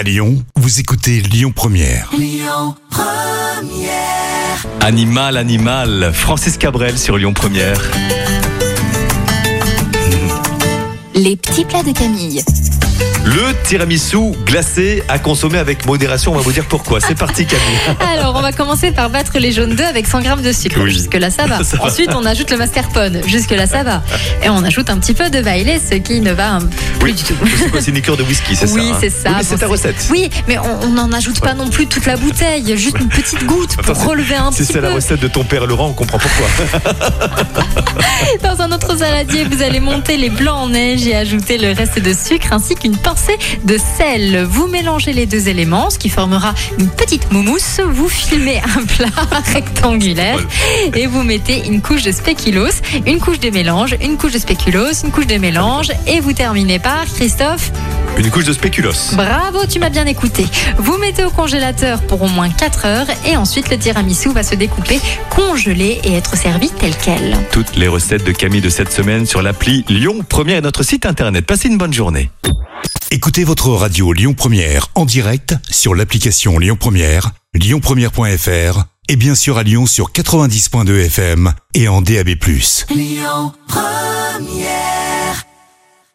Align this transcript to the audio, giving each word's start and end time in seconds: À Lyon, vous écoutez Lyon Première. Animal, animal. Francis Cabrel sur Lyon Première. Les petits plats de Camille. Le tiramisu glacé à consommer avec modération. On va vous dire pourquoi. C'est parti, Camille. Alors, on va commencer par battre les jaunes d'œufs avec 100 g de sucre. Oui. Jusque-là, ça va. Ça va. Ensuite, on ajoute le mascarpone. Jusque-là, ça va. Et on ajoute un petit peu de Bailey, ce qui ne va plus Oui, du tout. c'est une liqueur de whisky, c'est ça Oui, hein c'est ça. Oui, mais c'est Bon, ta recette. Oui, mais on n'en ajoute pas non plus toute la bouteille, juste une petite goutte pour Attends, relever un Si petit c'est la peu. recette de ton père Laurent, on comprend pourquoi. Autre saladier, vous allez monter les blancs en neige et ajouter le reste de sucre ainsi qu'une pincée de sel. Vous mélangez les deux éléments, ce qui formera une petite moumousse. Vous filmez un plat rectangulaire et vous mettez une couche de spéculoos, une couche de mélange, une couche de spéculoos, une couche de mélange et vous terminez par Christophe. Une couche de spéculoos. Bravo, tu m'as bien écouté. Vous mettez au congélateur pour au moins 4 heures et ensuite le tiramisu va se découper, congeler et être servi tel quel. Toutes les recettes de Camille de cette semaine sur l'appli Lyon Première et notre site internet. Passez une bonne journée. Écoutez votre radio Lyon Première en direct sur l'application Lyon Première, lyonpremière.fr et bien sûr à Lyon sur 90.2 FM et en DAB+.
À 0.00 0.02
Lyon, 0.02 0.42
vous 0.56 0.80
écoutez 0.80 1.20
Lyon 1.20 1.52
Première. 1.54 2.10
Animal, 4.80 5.36
animal. 5.36 6.12
Francis 6.14 6.56
Cabrel 6.56 6.98
sur 6.98 7.18
Lyon 7.18 7.34
Première. 7.34 7.78
Les 11.14 11.36
petits 11.36 11.66
plats 11.66 11.82
de 11.82 11.92
Camille. 11.92 12.42
Le 13.24 13.52
tiramisu 13.64 14.32
glacé 14.44 15.02
à 15.08 15.18
consommer 15.18 15.58
avec 15.58 15.86
modération. 15.86 16.32
On 16.32 16.36
va 16.36 16.40
vous 16.40 16.52
dire 16.52 16.64
pourquoi. 16.66 17.00
C'est 17.00 17.14
parti, 17.16 17.46
Camille. 17.46 17.78
Alors, 18.12 18.34
on 18.34 18.40
va 18.40 18.50
commencer 18.52 18.90
par 18.92 19.10
battre 19.10 19.38
les 19.38 19.52
jaunes 19.52 19.74
d'œufs 19.76 19.86
avec 19.86 20.06
100 20.06 20.22
g 20.22 20.30
de 20.42 20.52
sucre. 20.52 20.80
Oui. 20.82 20.90
Jusque-là, 20.90 21.30
ça 21.30 21.46
va. 21.46 21.62
Ça 21.70 21.76
va. 21.76 21.84
Ensuite, 21.84 22.10
on 22.14 22.24
ajoute 22.24 22.50
le 22.50 22.56
mascarpone. 22.56 23.20
Jusque-là, 23.26 23.66
ça 23.66 23.82
va. 23.84 24.02
Et 24.42 24.48
on 24.48 24.64
ajoute 24.64 24.90
un 24.90 24.98
petit 24.98 25.14
peu 25.14 25.28
de 25.30 25.40
Bailey, 25.42 25.78
ce 25.78 25.94
qui 25.96 26.20
ne 26.20 26.32
va 26.32 26.58
plus 26.98 27.12
Oui, 27.12 27.14
du 27.14 27.22
tout. 27.22 27.34
c'est 27.78 27.88
une 27.88 27.94
liqueur 27.94 28.16
de 28.16 28.22
whisky, 28.24 28.56
c'est 28.56 28.66
ça 28.66 28.74
Oui, 28.74 28.90
hein 28.92 28.96
c'est 29.00 29.10
ça. 29.10 29.28
Oui, 29.30 29.34
mais 29.38 29.42
c'est 29.44 29.54
Bon, 29.54 29.60
ta 29.60 29.66
recette. 29.68 30.08
Oui, 30.10 30.30
mais 30.48 30.58
on 30.58 30.88
n'en 30.90 31.12
ajoute 31.12 31.40
pas 31.40 31.54
non 31.54 31.68
plus 31.68 31.86
toute 31.86 32.06
la 32.06 32.16
bouteille, 32.16 32.76
juste 32.76 32.98
une 32.98 33.08
petite 33.08 33.44
goutte 33.44 33.76
pour 33.82 33.90
Attends, 33.96 34.08
relever 34.08 34.34
un 34.36 34.50
Si 34.50 34.62
petit 34.62 34.72
c'est 34.72 34.80
la 34.80 34.88
peu. 34.88 34.94
recette 34.94 35.20
de 35.20 35.28
ton 35.28 35.44
père 35.44 35.66
Laurent, 35.66 35.88
on 35.88 35.92
comprend 35.92 36.18
pourquoi. 36.18 36.46
Autre 38.72 38.96
saladier, 38.96 39.44
vous 39.44 39.62
allez 39.62 39.80
monter 39.80 40.16
les 40.16 40.30
blancs 40.30 40.56
en 40.56 40.68
neige 40.68 41.04
et 41.06 41.16
ajouter 41.16 41.58
le 41.58 41.72
reste 41.72 41.98
de 41.98 42.12
sucre 42.12 42.52
ainsi 42.52 42.76
qu'une 42.76 42.96
pincée 42.96 43.36
de 43.64 43.76
sel. 43.76 44.44
Vous 44.44 44.68
mélangez 44.68 45.12
les 45.12 45.26
deux 45.26 45.48
éléments, 45.48 45.90
ce 45.90 45.98
qui 45.98 46.08
formera 46.08 46.54
une 46.78 46.88
petite 46.88 47.32
moumousse. 47.32 47.80
Vous 47.84 48.08
filmez 48.08 48.60
un 48.76 48.84
plat 48.84 49.08
rectangulaire 49.52 50.38
et 50.94 51.06
vous 51.06 51.24
mettez 51.24 51.66
une 51.66 51.82
couche 51.82 52.04
de 52.04 52.12
spéculoos, 52.12 52.80
une 53.06 53.18
couche 53.18 53.40
de 53.40 53.50
mélange, 53.50 53.96
une 54.02 54.16
couche 54.16 54.32
de 54.32 54.38
spéculoos, 54.38 55.02
une 55.04 55.10
couche 55.10 55.26
de 55.26 55.36
mélange 55.36 55.90
et 56.06 56.20
vous 56.20 56.32
terminez 56.32 56.78
par 56.78 57.04
Christophe. 57.06 57.72
Une 58.18 58.30
couche 58.30 58.44
de 58.44 58.52
spéculoos. 58.52 59.14
Bravo, 59.14 59.66
tu 59.66 59.78
m'as 59.78 59.88
bien 59.88 60.06
écouté. 60.06 60.46
Vous 60.78 60.98
mettez 60.98 61.24
au 61.24 61.30
congélateur 61.30 62.02
pour 62.02 62.22
au 62.22 62.28
moins 62.28 62.50
4 62.50 62.86
heures 62.86 63.06
et 63.24 63.36
ensuite 63.36 63.70
le 63.70 63.78
tiramisu 63.78 64.32
va 64.32 64.42
se 64.42 64.54
découper, 64.54 65.00
congeler 65.30 66.00
et 66.04 66.14
être 66.14 66.36
servi 66.36 66.70
tel 66.70 66.92
quel. 67.02 67.36
Toutes 67.52 67.76
les 67.76 67.88
recettes 67.88 68.24
de 68.24 68.32
Camille 68.32 68.60
de 68.60 68.68
cette 68.68 68.92
semaine 68.92 69.26
sur 69.26 69.42
l'appli 69.42 69.84
Lyon 69.88 70.24
Première 70.28 70.58
et 70.58 70.62
notre 70.62 70.82
site 70.82 71.06
internet. 71.06 71.46
Passez 71.46 71.68
une 71.68 71.78
bonne 71.78 71.92
journée. 71.92 72.30
Écoutez 73.10 73.44
votre 73.44 73.70
radio 73.70 74.12
Lyon 74.12 74.34
Première 74.34 74.88
en 74.94 75.04
direct 75.04 75.54
sur 75.68 75.94
l'application 75.94 76.58
Lyon 76.58 76.76
Première, 76.78 77.32
lyonpremière.fr 77.54 78.84
et 79.08 79.16
bien 79.16 79.34
sûr 79.34 79.58
à 79.58 79.64
Lyon 79.64 79.86
sur 79.86 80.12
90.2 80.12 81.06
FM 81.06 81.52
et 81.74 81.88
en 81.88 82.00
DAB+. 82.02 82.36